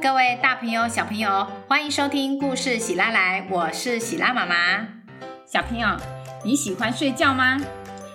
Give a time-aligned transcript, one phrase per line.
[0.00, 4.86] 各位大朋友、小朋友，欢迎收听故事喜拉来，我是喜拉妈妈。
[5.44, 5.88] 小朋友，
[6.44, 7.60] 你喜欢睡觉吗？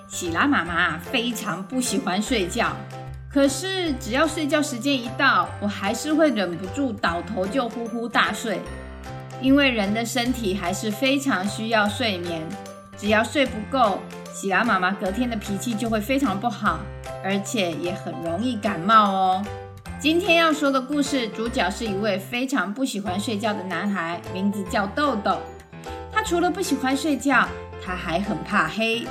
[0.08, 2.72] 喜拉妈妈非常不喜欢睡觉，
[3.30, 8.62] 可是只要睡觉时间一到，我还是会忍不住倒头就呼呼大睡。
[9.42, 12.42] 因为人的身体还是非常需要睡眠，
[12.98, 14.00] 只要睡不够，
[14.32, 16.80] 喜拉妈妈隔天的脾气就会非常不好，
[17.22, 19.46] 而且也很容易感冒哦。
[20.00, 25.40] 今天要说的故事主角是一位非常不喜欢睡觉的男孩，名字叫豆豆。
[26.10, 27.46] 他除了不喜欢睡觉，
[27.86, 29.06] 他还很怕黑。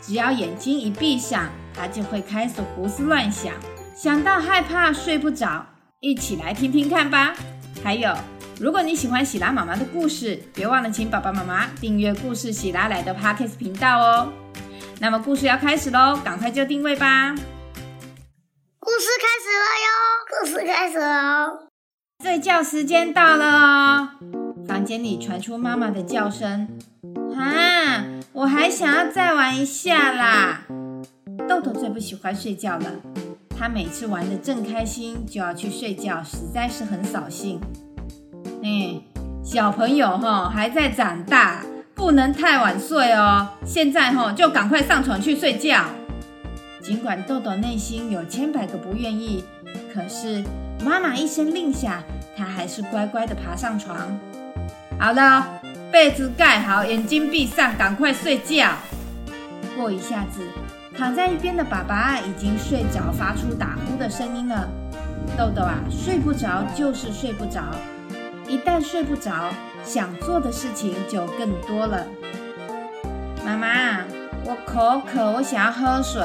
[0.00, 3.52] 只要眼睛一闭上，他就会开始胡思乱想，
[3.96, 5.66] 想到害怕睡不着。
[5.98, 7.34] 一起来听听看吧。
[7.82, 8.14] 还有，
[8.60, 14.32] 如果你喜欢喜拉妈妈的故事，别忘了请爸爸妈妈订阅故事喜拉来的 Podcast 频道哦。
[15.00, 17.34] 那么故事要开始喽，赶快就定位吧。
[18.92, 19.88] 故事开始了哟。
[20.26, 21.68] 故事开始喽！
[22.24, 24.08] 睡觉时间到了哦。
[24.66, 26.68] 房间里传出妈妈的叫声
[27.38, 30.62] ：“啊，我还想要再玩一下啦！”
[31.48, 32.90] 豆豆最不喜欢睡觉了，
[33.56, 37.60] 他每次玩的正开心，就要去睡觉，实在是很扫兴。
[38.64, 39.00] 嗯，
[39.44, 41.64] 小朋友哈还在长大，
[41.94, 43.50] 不能太晚睡哦。
[43.64, 45.84] 现在哈就赶快上床去睡觉。
[46.82, 49.44] 尽管豆豆内心有千百个不愿意。
[49.92, 50.42] 可是
[50.84, 52.02] 妈妈一声令下，
[52.36, 54.18] 他还是乖乖的爬上床。
[54.98, 55.46] 好了，
[55.90, 58.72] 被子盖好，眼睛闭上，赶快睡觉。
[59.76, 60.42] 过一下子，
[60.96, 64.68] 躺在一边的爸爸已经睡着，发出打呼的声音了。
[65.38, 67.62] 豆豆啊，睡不着就是睡不着，
[68.46, 69.50] 一旦睡不着，
[69.84, 72.06] 想做的事情就更多了。
[73.44, 74.00] 妈妈，
[74.44, 76.22] 我口渴，我想要喝水。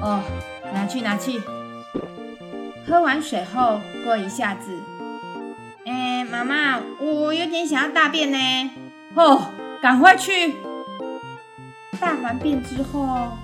[0.00, 0.22] 哦，
[0.72, 1.40] 拿去拿去。
[2.86, 4.80] 喝完水后，过一下子，
[5.84, 8.70] 哎，妈妈，我有点想要大便呢。
[9.14, 9.50] 哦，
[9.82, 10.56] 赶快去。
[12.00, 13.36] 大完便之后，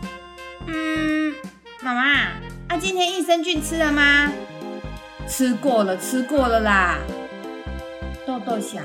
[0.66, 1.34] 嗯，
[1.82, 2.02] 妈妈，
[2.68, 4.32] 啊，今天益生菌吃了吗？
[5.28, 6.98] 吃过了，吃过了啦。
[8.26, 8.82] 豆豆想，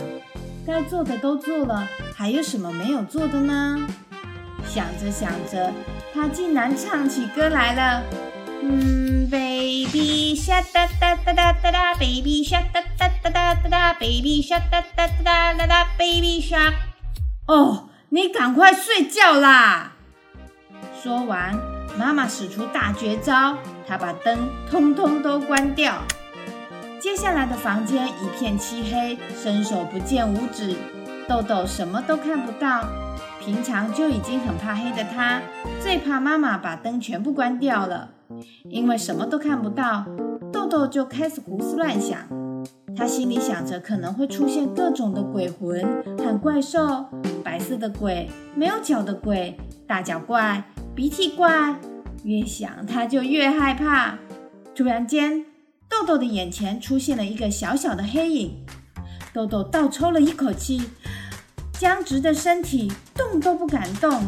[0.66, 3.88] 该做的都做了，还有什么没有做的呢？
[4.68, 5.72] 想着想着，
[6.22, 8.03] 他竟然唱起歌来了。
[8.62, 16.74] 嗯，baby shark 哒哒哒哒哒哒，baby shark 哒哒哒哒哒哒，baby shark 哒哒哒哒哒哒，baby shark。
[17.47, 19.94] 哦，你赶快睡觉啦！
[21.02, 21.58] 说完，
[21.97, 26.03] 妈妈使出大绝招，她把灯通通都关掉。
[27.00, 30.75] 接下来的房间一片漆黑，伸手不见五指，
[31.29, 32.85] 豆豆什么都看不到。
[33.49, 35.41] 平常就已经很怕黑的他，
[35.81, 38.11] 最怕妈妈把灯全部关掉了。
[38.65, 40.05] 因为什么都看不到，
[40.53, 42.19] 豆豆就开始胡思乱想。
[42.95, 45.83] 他心里想着可能会出现各种的鬼魂
[46.19, 47.07] 和怪兽，
[47.43, 51.75] 白色的鬼、没有脚的鬼、大脚怪、鼻涕怪。
[52.23, 54.19] 越想他就越害怕。
[54.75, 55.43] 突然间，
[55.89, 58.63] 豆豆的眼前出现了一个小小的黑影。
[59.33, 60.83] 豆豆倒抽了一口气，
[61.79, 64.22] 僵直的身体动都不敢动。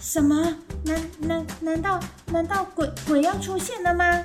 [0.00, 0.54] 什么？
[0.84, 4.24] 难难难道难道鬼鬼要出现了吗？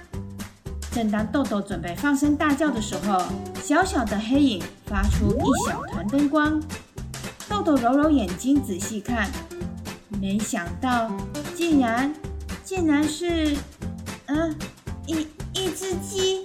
[0.91, 3.19] 正当豆豆准备放声大叫的时候，
[3.63, 6.61] 小小的黑影发出一小团灯光。
[7.49, 9.27] 豆豆揉揉眼睛仔细看，
[10.21, 11.11] 没想到
[11.55, 12.13] 竟然
[12.63, 13.57] 竟然是
[14.27, 14.55] 嗯
[15.07, 16.43] 一一只鸡，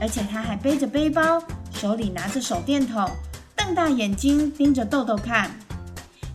[0.00, 1.42] 而且它还背着背包，
[1.72, 3.10] 手里拿着手电筒，
[3.66, 5.50] 瞪大眼睛盯着豆豆看。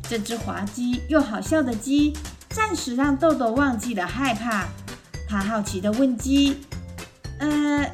[0.10, 2.14] 这只滑稽又好笑的鸡。
[2.50, 4.66] 暂时让豆豆忘记了害怕，
[5.30, 6.62] 他好奇的问鸡
[7.40, 7.90] ：“呃，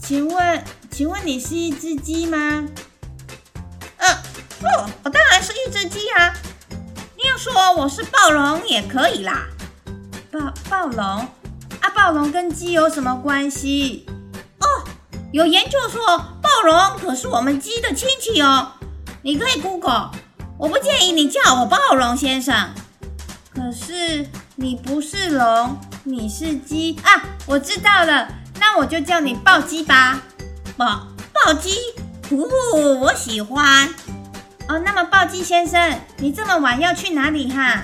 [0.00, 2.38] 请问，请问你是一只鸡吗
[3.98, 4.10] ？”“嗯，
[4.62, 6.32] 哦，我当然是一只鸡啊！
[7.18, 9.46] 你要说我是暴龙也可以啦。
[10.32, 11.04] ”“暴暴龙？
[11.80, 14.06] 啊，暴龙跟鸡有什么关系
[14.60, 14.66] ？”“哦，
[15.32, 18.72] 有研究说暴龙可是我们鸡的亲戚哦，
[19.22, 20.10] 你可以 Google。
[20.58, 22.54] 我不建议你叫我暴龙先生。”
[23.54, 24.24] 可是
[24.54, 27.24] 你不是龙，你是鸡啊！
[27.44, 28.28] 我知道了，
[28.60, 30.20] 那我就叫你暴鸡吧。
[30.76, 31.74] 暴暴鸡，
[32.28, 32.48] 不，
[33.00, 33.88] 我喜欢。
[34.68, 37.82] 哦，那么暴鸡先生，你这么晚要去哪里哈？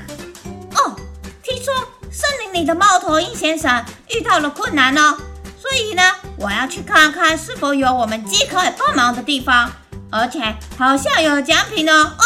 [0.77, 0.95] 哦，
[1.43, 1.75] 听说
[2.09, 5.17] 森林里的猫头鹰先生遇到了困难哦，
[5.61, 6.03] 所以呢，
[6.39, 9.73] 我要去看看是否有我们鸡可以帮忙的地方，
[10.15, 10.39] 而且
[10.79, 11.93] 好像有奖品哦。
[11.93, 12.25] 哦。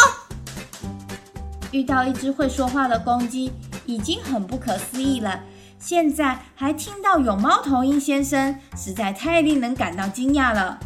[1.71, 3.51] 遇到一只会说话的公鸡，
[3.87, 5.39] 已经很不可思议了。
[5.79, 10.77] 现在还听到有猫头鹰先生，实在太令人感到惊讶了。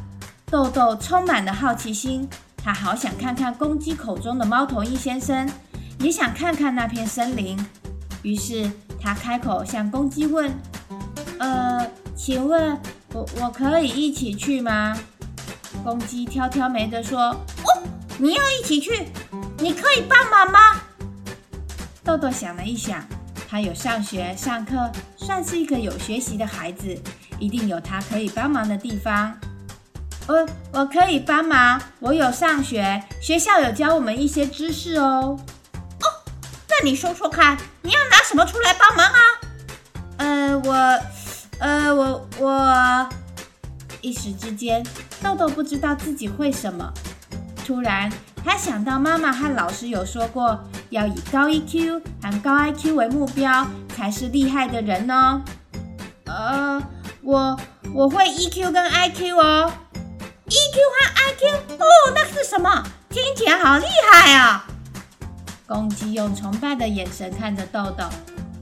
[0.46, 2.26] 豆豆充满了好奇心，
[2.64, 5.50] 他好想看看公鸡口中的猫头鹰先生，
[6.00, 7.58] 也想看看那片森林。
[8.22, 8.72] 于是
[9.02, 10.50] 他开口向公鸡问
[11.40, 11.86] ：“呃，
[12.16, 12.80] 请问
[13.12, 14.98] 我我可以一起去吗？”
[15.84, 17.20] 公鸡挑挑眉的说
[17.66, 17.84] ：“哦，
[18.18, 19.08] 你要一起去？
[19.58, 20.82] 你可以帮忙吗？”
[22.04, 23.04] 豆豆想了一想，
[23.50, 26.98] 他有上学上课，算是一个有学习的孩子，
[27.40, 29.38] 一定有他可以帮忙的地方。
[30.28, 35.38] 呃，我可以帮忙，我有上学，学校有教我们一些知识哦。
[35.38, 36.08] 哦，
[36.70, 39.20] 那你说说看，你要拿什么出来帮忙啊？
[40.18, 40.74] 呃，我，
[41.60, 43.10] 呃，我我，
[44.04, 44.86] 一时之间，
[45.24, 46.94] 豆豆不知道自己会什么。
[47.66, 48.12] 突然，
[48.44, 50.60] 他想到妈妈和老师有说过，
[50.90, 53.66] 要以高 EQ 和高 IQ 为目标，
[53.96, 55.42] 才是厉害的人哦。
[56.26, 56.84] 呃，
[57.24, 57.58] 我
[57.94, 59.72] 我会 EQ 跟 IQ 哦。
[60.50, 62.84] EQ 和 IQ 哦，那是什么？
[63.10, 64.68] 听起来好厉害啊！
[65.66, 68.04] 公鸡用崇拜的眼神看着豆豆。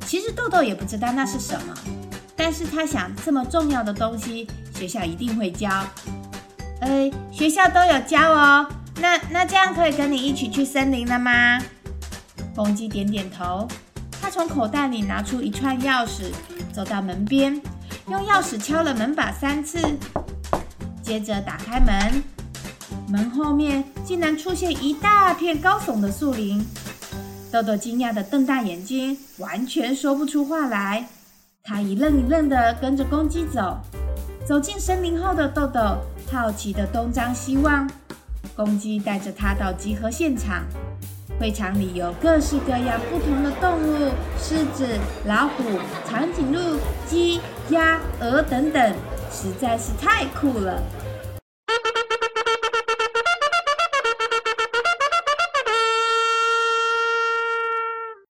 [0.05, 1.73] 其实豆豆也不知道那是什么，
[2.35, 4.47] 但是他想这么重要的东西，
[4.81, 5.69] 学校一定会教。
[6.79, 8.67] 呃，学校都有教哦。
[8.99, 11.61] 那那这样可以跟你一起去森林了吗？
[12.55, 13.67] 公鸡点点头。
[14.19, 16.31] 他从口袋里拿出一串钥匙，
[16.73, 17.61] 走到门边，
[18.07, 19.77] 用钥匙敲了门把三次。
[21.03, 22.23] 接着打开门，
[23.07, 26.65] 门后面竟然出现一大片高耸的树林。
[27.51, 31.05] 豆豆惊讶的瞪大眼睛，完全说不出话来。
[31.63, 33.77] 他一愣一愣的跟着公鸡走。
[34.45, 35.97] 走进森林后的豆豆
[36.31, 37.89] 好奇的东张西望。
[38.55, 40.65] 公鸡带着他到集合现场。
[41.39, 47.39] 会场里有各式各样不同的动物：狮子、老虎、长颈鹿、鸡、
[47.69, 48.95] 鸭、鹅等等，
[49.31, 50.81] 实在是太酷了。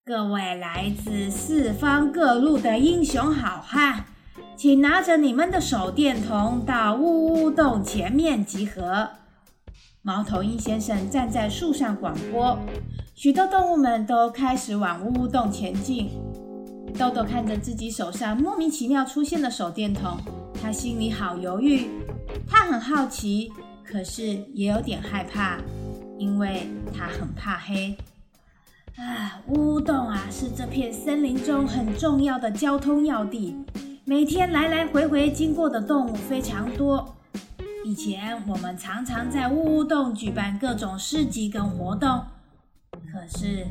[0.06, 4.06] 各位来自四方各路的英雄好汉，
[4.62, 9.10] 请拿着你们的手电筒到乌乌洞前面集合。
[10.04, 12.60] 猫头鹰先生站在树上广播，
[13.16, 16.12] 许多动物们都开始往乌乌洞前进。
[16.96, 20.16] 豆豆看着自己手上莫名其妙出现的手电筒，
[20.62, 21.88] 他心里好犹豫。
[22.48, 23.52] 他很好奇，
[23.84, 25.58] 可是也有点害怕，
[26.20, 27.98] 因为他很怕黑。
[28.96, 33.58] 啊，乌洞啊，是这片森林中很重要的交通要地，
[34.12, 37.16] 每天来来回回经过的动物非常多。
[37.86, 42.22] 以前我们常常在乌洞举办各种市集跟活动，
[42.92, 43.66] 可是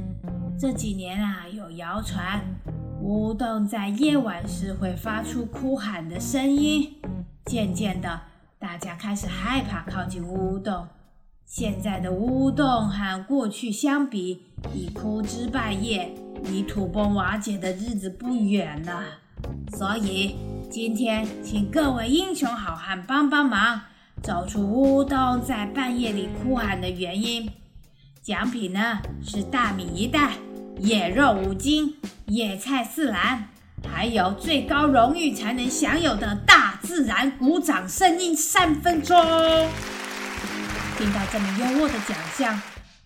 [0.59, 2.41] 这几年啊，有谣传
[3.03, 6.95] 乌洞在夜晚时会发出哭喊的声音，
[7.45, 8.23] 渐渐的，
[8.59, 10.89] 大家开始害怕靠近乌洞。
[11.45, 14.45] 现在的乌洞和过去相比，
[14.75, 16.15] 已枯枝败叶，
[16.45, 19.03] 离土崩瓦解的日子不远了。
[19.77, 20.37] 所以
[20.71, 23.81] 今天，请各位英雄好汉帮帮忙，
[24.23, 27.51] 找出乌冬在半夜里哭喊的原因。
[28.23, 30.33] 奖品呢是大米一袋、
[30.79, 31.97] 野肉五斤、
[32.27, 33.49] 野菜四篮，
[33.89, 39.17] 还有最高荣誉才能享有的大自然鼓掌声音三分钟。
[40.99, 42.61] 听到这么优渥的奖项，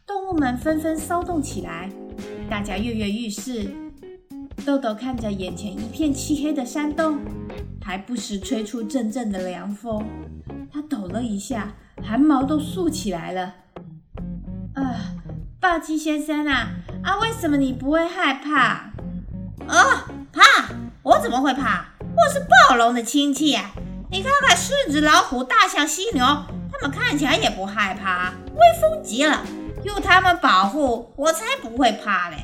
[0.05, 1.89] 动物们纷纷骚动起来，
[2.51, 3.84] 大家跃跃欲试。
[4.65, 7.19] 豆豆看着眼前一片漆黑的山洞，
[7.85, 10.03] 还不时吹出阵阵的凉风，
[10.73, 13.55] 他抖了一下，汗毛都竖起来了。
[14.75, 14.97] 啊，
[15.61, 16.71] 暴鸡先生啊，
[17.03, 18.91] 啊，为什么你不会害怕？
[19.67, 20.43] 啊，怕？
[21.03, 21.85] 我怎么会怕？
[22.01, 23.71] 我是暴龙的亲戚啊！
[24.11, 26.25] 你看看狮子、老虎、大象、犀牛。
[26.25, 29.45] 他们看起来也不害怕，威风极了。
[29.83, 32.37] 有他们保护，我才不会怕嘞。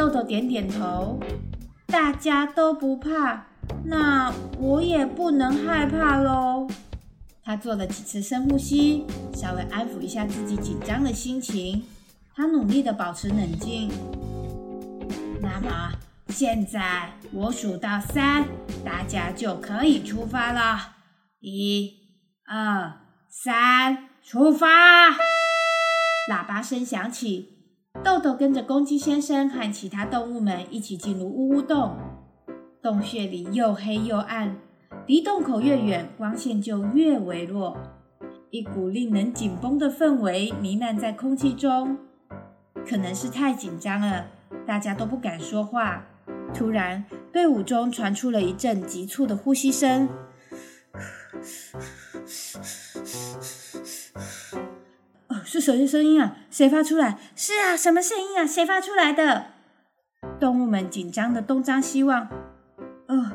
[0.00, 1.20] 豆豆点点头，
[1.86, 3.48] 大家都不怕，
[3.84, 6.66] 那我也不能害怕喽。
[7.44, 9.04] 他做了几次深呼吸，
[9.34, 11.84] 稍微安抚一下自己紧张的心情。
[12.34, 13.90] 他努力的保持冷静。
[15.42, 15.92] 那么
[16.28, 18.46] 现在我数到三，
[18.82, 20.94] 大家就可以出发了。
[21.40, 21.92] 一、
[22.46, 23.00] 二。
[23.28, 25.10] 三，出发！
[26.30, 27.49] 喇叭声响起，
[27.92, 31.96] 豆豆跟着公鸡先生和其他动物们一起进入呜呜洞。
[32.80, 34.56] 洞穴里又黑又暗，
[35.06, 37.76] 离洞口越远，光线就越微弱。
[38.50, 41.98] 一股令人紧绷的氛围弥漫在空气中，
[42.88, 44.26] 可能是太紧张了，
[44.64, 46.06] 大家都不敢说话。
[46.54, 50.08] 突然，队伍中传出了一阵急促的呼吸声。
[55.28, 56.38] 哦，是谁的声音啊？
[56.50, 57.18] 谁发出来？
[57.52, 58.46] 是啊，什么声音啊？
[58.46, 59.46] 谁发出来的？
[60.38, 62.28] 动物们紧张的东张西望。
[63.08, 63.32] 哦，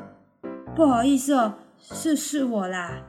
[0.73, 3.01] 不好意思哦，是是我啦。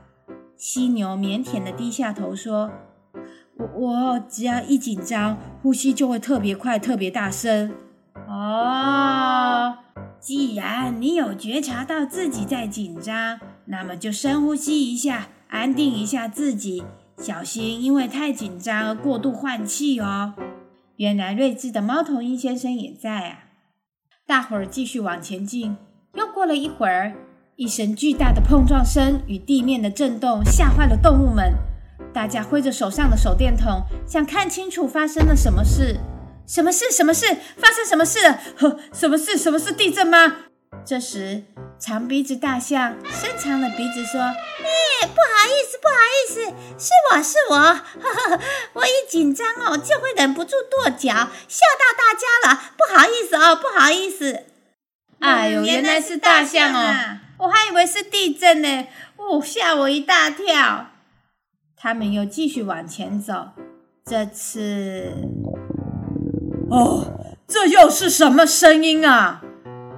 [0.57, 2.69] 犀牛腼腆的低下头说
[3.55, 7.73] ：“我我只要一紧张，呼吸就会特别快、特别大声。”
[8.27, 9.77] 哦，
[10.19, 16.83] 既然你有觉察到自己在紧张，那么就深呼吸一下，安定一下自己，
[17.17, 20.33] 小心因为太紧张而过度换气哦。
[20.97, 23.43] 原来睿智的猫头鹰先生也在啊！
[24.25, 25.77] 大伙儿继续往前进。
[26.15, 27.13] 又过了一会儿，
[27.55, 31.53] 一声巨大的碰撞声与地面的震动吓坏了动物们。
[32.11, 35.99] 大家挥着手上的手电筒，想看清楚发生了什么事。
[36.47, 36.85] 什么事？
[36.91, 37.27] 什么事？
[37.57, 38.39] 发生什么事了？
[38.57, 39.37] 呵，什么事？
[39.37, 40.17] 什么是地震吗？
[40.83, 41.43] 这时，
[41.79, 46.41] 长鼻子大象伸长了鼻子说：“哎，不好意思，不好意思，
[46.77, 48.39] 是我是我，呵呵，
[48.73, 51.13] 我一紧张哦，就会忍不住跺脚，
[51.47, 54.43] 吓到大家了，不好意思哦，不好意思。”
[55.19, 57.19] 哎呦，原来是大象哦！
[57.39, 60.87] 我还以为是地震呢，哦，吓我一大跳。
[61.75, 63.49] 他们又继续往前走，
[64.05, 65.13] 这次，
[66.69, 69.43] 哦，这又是什么声音啊？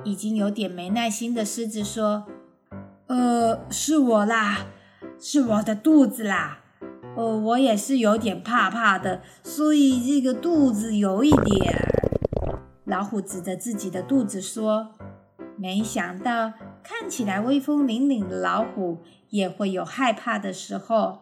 [0.03, 2.25] 已经有点没耐心的狮子说
[3.07, 4.65] ：“呃，是我啦，
[5.19, 6.59] 是我的肚子啦。
[7.15, 11.75] 哦，我也是有点怕怕的，所以这个肚子有一点。”
[12.85, 14.95] 老虎指着自己的肚子说。
[15.61, 21.19] 没想到，看起来威风凛凛的老虎也会有害怕的时候。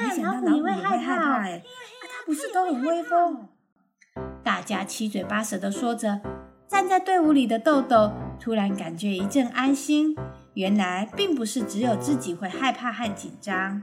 [0.00, 1.62] 没想到老虎也会害怕，哎，
[2.02, 3.46] 它不是都很威风？
[4.42, 6.20] 大家七嘴八舌的说着。
[6.68, 10.16] 站在队伍里的豆豆突然感觉一阵安心，
[10.54, 13.82] 原来并不是只有自己会害怕和紧张。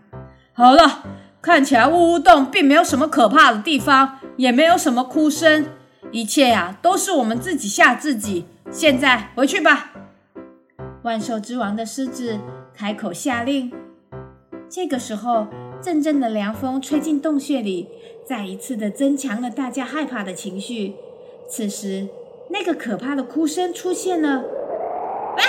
[0.54, 1.04] 好了，
[1.42, 5.68] 看起来呜呜洞并没有什么可怕的地方，也没有什么哭声，
[6.12, 8.46] 一切呀都是我们自己吓自己。
[8.70, 9.92] 现在回去吧！
[11.04, 12.40] 万兽之王的狮子
[12.74, 13.72] 开口下令。
[14.70, 15.48] 这个时候，
[15.82, 17.90] 阵阵的凉风吹进洞穴里，
[18.26, 20.96] 再一次的增强了大家害怕的情绪。
[21.50, 22.08] 此时，
[22.52, 24.44] 那个可怕的哭声出现了。
[25.38, 25.44] 啊！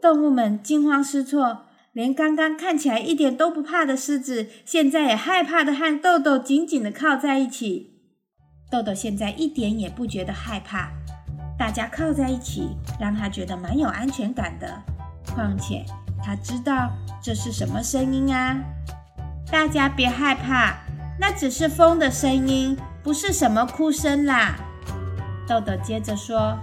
[0.00, 8.00] 动物们惊慌失措，连刚刚看起来一点都不怕的狮子，现在也害怕的和豆豆紧紧的靠在一起。
[8.70, 10.90] 豆豆现在一点也不觉得害怕。
[11.58, 14.82] 大家靠在一起，让他觉得蛮有安全感的。
[15.34, 15.84] 况且
[16.24, 16.90] 他知道
[17.22, 18.56] 这是什么声音啊！
[19.50, 20.78] 大家别害怕，
[21.20, 24.56] 那只是风的声音，不是什么哭声啦。
[25.52, 26.56] 豆豆接着说：“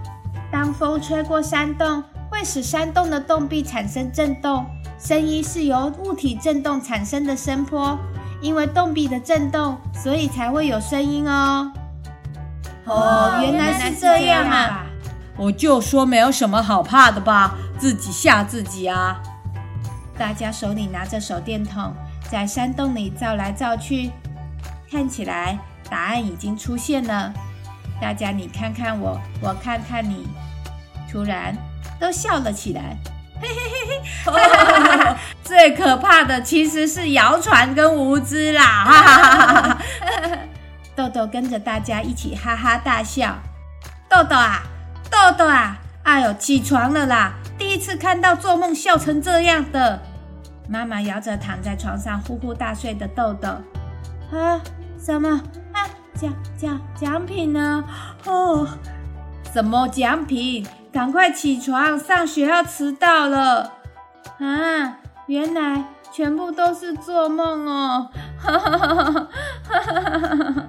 [0.51, 4.65] 当风吹过山洞，会使山洞的洞壁产生震动，
[4.97, 7.99] 声音是由物体震动产生的声波。
[8.41, 11.71] 因为洞壁的震动，所以才会有声音哦。”
[12.85, 14.85] 哦，原来是这样啊！
[15.37, 19.21] 我就说没有什么好怕的吧，自己吓自己啊！
[20.17, 21.93] 大家手里拿着手电筒，
[22.31, 24.09] 在山洞里照来照去，
[24.89, 27.31] 看起来答案已经出现了。
[28.01, 30.27] 大家你看看我，我看看你，
[31.11, 31.55] 突然
[31.99, 32.97] 都笑了起来。
[33.41, 35.15] 嘿嘿嘿嘿！
[35.43, 38.83] 最可怕的其实是谣传跟无知啦！
[38.85, 39.17] 哈哈
[39.67, 39.77] 哈！
[40.93, 43.37] 豆豆跟着大家一起哈哈大笑。
[44.09, 44.63] 豆豆啊！
[45.09, 47.33] 豆豆啊，哎呦，起床了啦！
[47.57, 50.01] 第一次看到做梦笑成这样的。
[50.67, 53.47] 妈妈摇着躺在床上呼呼大睡的豆豆。
[54.37, 54.59] 啊，
[55.01, 55.29] 什么
[55.68, 55.68] 啊？
[56.19, 57.81] 奖奖奖品呢？
[58.25, 58.67] 哦，
[59.53, 60.67] 什么奖品？
[60.91, 63.71] 赶快起床，上学要迟到了。
[64.39, 64.97] 啊，
[65.27, 68.09] 原来全部都是做梦哦。
[68.37, 70.63] 哈哈哈哈哈！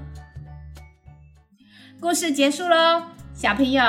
[1.99, 3.03] 故事结束喽，
[3.35, 3.83] 小朋友。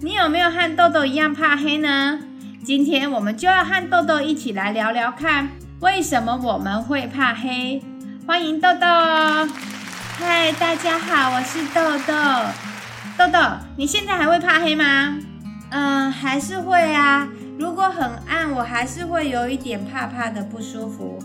[0.00, 2.20] 你有没有和豆豆一样怕黑呢？
[2.64, 5.50] 今天我们就要和豆豆一起来聊聊看，
[5.80, 7.82] 为什么我们会怕黑。
[8.26, 9.48] 欢迎豆豆哦！
[10.24, 12.14] 嗨，大家好，我是豆豆。
[13.18, 13.40] 豆豆，
[13.76, 15.18] 你现在还会怕黑吗？
[15.70, 17.28] 嗯，还是会啊。
[17.58, 21.18] 如果很暗，我还是会有一点怕怕的不舒服。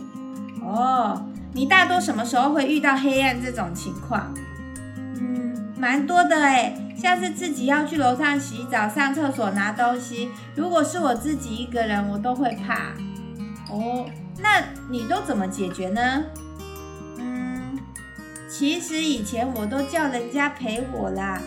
[0.63, 4.34] 哦，你大多什么时候会遇到黑暗这种情况？
[5.20, 6.75] 嗯，蛮多的哎。
[7.00, 12.94] 像是自己要去楼上洗澡、上厕所、拿东西，如果是我自己一个人，我都会怕。
[13.72, 14.08] 哦，
[14.39, 16.24] 那你都怎么解决呢？
[18.58, 21.40] 其实以前我都叫人家陪我啦，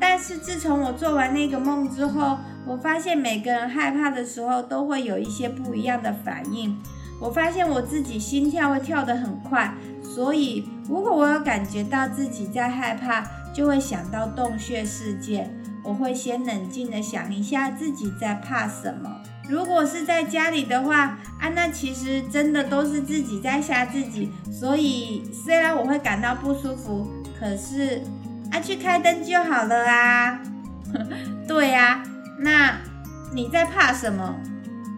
[0.00, 6.76] 但是自从我做完那个梦之后，我发现每个人害怕的时候都会有一些不一样的反应。
[7.20, 15.48] 我发现我自己心跳会跳得很快，所以如果我有感觉到自己在害怕，就会想到洞穴事件。
[15.84, 19.22] 我会先冷静的想一下自己在怕什么。
[19.48, 24.32] 如果是在家里的话，啊，那其实真的都是自己在吓自己。
[24.50, 28.02] 所以虽然我会感到不舒服，可是
[28.50, 30.40] 啊，去开灯就好了啊。
[31.46, 32.02] 对呀，
[32.40, 32.76] 那
[33.32, 34.34] 你在怕什么？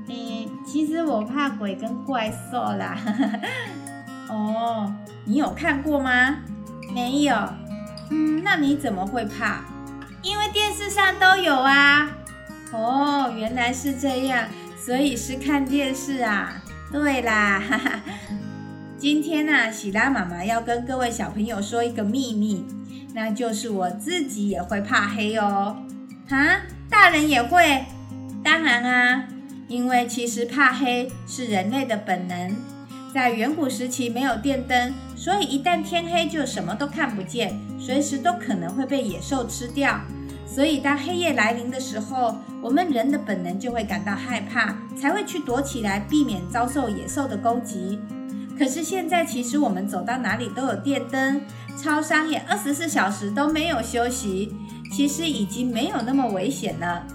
[0.08, 2.96] 嗯，其实我怕鬼跟怪兽啦。
[4.28, 4.92] 哦，
[5.24, 6.36] 你有看过吗？
[6.94, 7.36] 没有。
[8.10, 9.60] 嗯，那你怎么会怕？
[10.22, 12.08] 因为电视上都有啊。
[12.72, 14.46] 哦，原来是这样，
[14.76, 16.62] 所以是看电视啊。
[16.92, 18.00] 对啦，哈哈。
[18.96, 22.64] 今天呢，喜拉妈妈要跟各位小朋友说一个秘密，
[23.14, 25.76] 那就是我自己也会怕黑哦。
[26.28, 27.84] 哈，大人也会？
[28.42, 29.28] 当然啊，
[29.68, 32.54] 因为其实怕黑是人类的本能。
[33.14, 40.00] 在远古时期没有电灯，所以一旦天黑就什么都看不见，随时都可能会被野兽吃掉。
[40.58, 48.00] 所以当黑夜来临的时候，我们人的本能就会感到害怕，才会去躲起来，避免遭受野兽的攻击。
[48.58, 51.42] 可是现在其实我们走到哪里都有电灯，
[51.80, 54.52] 超商也二十四小时都没有休息，
[54.92, 57.06] 其实已经没有那么危险了。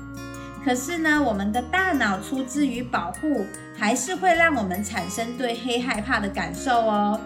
[0.64, 3.46] 可是呢，我们的大脑出自于保护，
[3.78, 7.20] 还是会让我们产生对黑害怕的感受哦。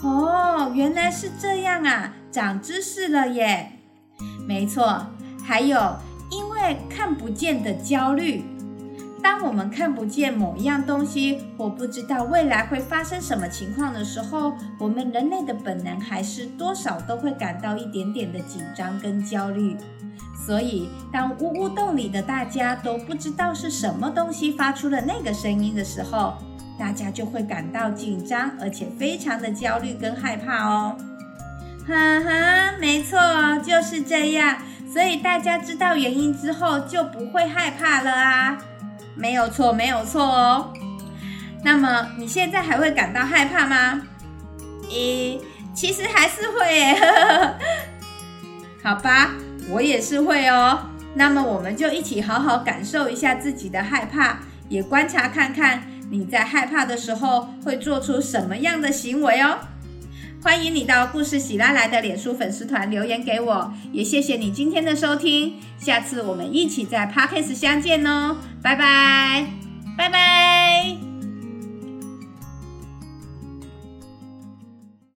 [0.00, 3.72] 哦，原来是这样啊，长知识了耶！
[4.46, 5.06] 没错，
[5.48, 5.96] 还有
[6.30, 8.44] 因为看不见的焦虑。
[9.22, 19.74] 当我们看不见某一样东西，或不知道未来会发生什么情况的时候，我们人类的本能还是多少都会感到一点点的紧张跟焦虑。
[20.46, 26.34] 所以，当呜呜洞里的大家都不知道是什么东西发出了那个声音的时候，
[26.78, 30.94] 大家就会感到紧张，而且非常的焦虑跟害怕哦。
[31.86, 33.18] 哈哈，没错，
[33.64, 34.58] 就是这样。
[34.98, 38.58] 所以大家知道原因之后，就不会害怕了啊。
[39.14, 40.72] 没有错，没有错哦。
[41.62, 44.02] 那么你现在还会感到害怕吗？
[44.90, 45.38] 咦，
[45.72, 46.96] 其实还是会。
[48.82, 49.30] 好吧。
[49.70, 59.58] 我也是会哦，那么我们就一起好好感受一下自己的害怕，也观察看看你在害怕的时候会做出什么样的行为哦。
[60.48, 69.46] 欢迎你到故事喜拉来的脸书粉丝团留言给我，也谢谢你今天的收听，下次我们一起在 Podcast 相见哦，拜拜，
[69.98, 71.07] 拜拜。